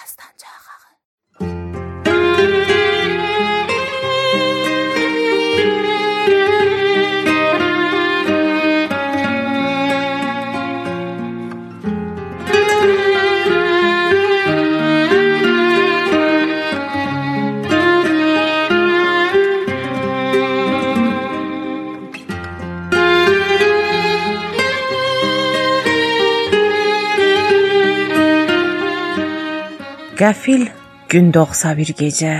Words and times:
Pastancaharı. 0.00 0.98
Qəfil 30.14 30.68
gün 31.10 31.32
doğsa 31.34 31.72
bir 31.76 31.88
gecə 31.98 32.34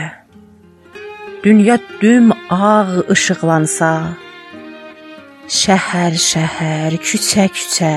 Dünya 1.45 1.79
düm 2.01 2.29
ağ 2.51 3.03
işıqlansa 3.15 3.89
Şəhər 5.61 6.15
şəhər, 6.15 6.95
küçə 7.07 7.49
küçə 7.57 7.91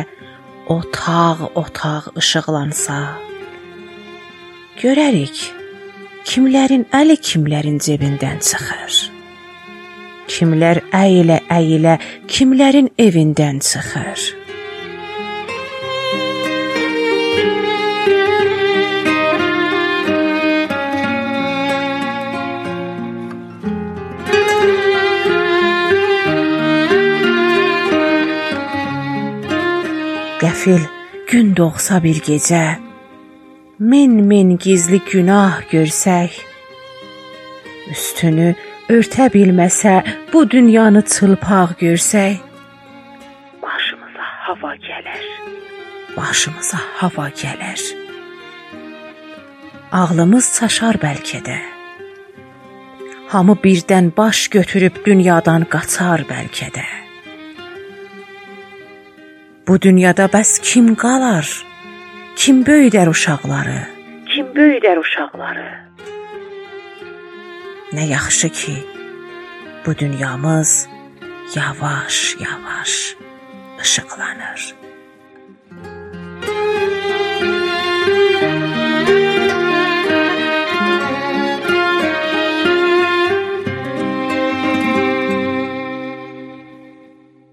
Otaq 0.74 1.44
otaq 1.62 2.10
işıqlansa 2.24 2.98
Görərik 4.82 5.44
kimlərin 6.26 6.88
əli 7.02 7.20
kimlərin 7.30 7.78
cebindən 7.78 8.42
çıxır. 8.50 8.98
Kimlər 10.34 10.82
əyilə 11.04 11.44
əyilə 11.54 12.00
kimlərin 12.26 12.90
evindən 12.98 13.62
çıxır 13.62 14.37
Qəfil 30.38 30.84
gün 31.32 31.56
doğsa 31.58 31.98
bir 32.04 32.20
gecə 32.22 32.78
min-min 33.80 34.52
gizli 34.62 35.00
günah 35.12 35.64
görsək 35.72 36.36
üstünü 37.90 38.52
örtə 38.94 39.32
bilməsə 39.34 39.96
bu 40.34 40.44
dünyanı 40.50 41.02
çılpaq 41.14 41.74
görsək 41.82 42.38
başımıza 43.64 44.28
hava 44.46 44.76
gələr. 44.76 45.26
Başımıza 46.18 46.84
hava 47.02 47.28
gələr. 47.42 47.82
Ağlımız 49.92 50.54
çaşar 50.60 51.02
bəlkə 51.02 51.42
də. 51.50 51.58
Hamı 53.34 53.58
birdən 53.66 54.14
baş 54.18 54.48
götürüb 54.54 55.02
dünyadan 55.06 55.66
qaçar 55.66 56.30
bəlkə 56.30 56.70
də. 56.78 57.06
Bu 59.68 59.82
dünyada 59.82 60.26
bəs 60.32 60.52
kim 60.64 60.94
qalar? 60.96 61.48
Kim 62.40 62.62
böyüdər 62.68 63.10
uşaqları? 63.12 63.80
Kim 64.32 64.46
böyüdər 64.56 65.02
uşaqları? 65.04 65.68
Nə 67.96 68.06
yaxşı 68.14 68.50
ki, 68.59 68.76
bu 69.86 69.98
dünyamız 69.98 70.88
yavaş-yavaş 71.56 72.94
işıqlanır. 73.84 74.87